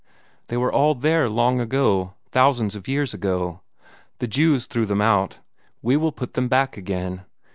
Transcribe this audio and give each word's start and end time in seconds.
They 0.47 0.57
were 0.57 0.73
all 0.73 0.95
there 0.95 1.29
long 1.29 1.59
ago, 1.61 2.15
thousands 2.31 2.75
of 2.75 2.87
years 2.87 3.13
ago. 3.13 3.61
The 4.17 4.25
Jews 4.25 4.65
threw 4.65 4.87
them 4.87 4.99
out; 4.99 5.41
we 5.83 5.95
will 5.95 6.11
put 6.11 6.33
them 6.33 6.47
back 6.47 6.75
again. 6.75 7.23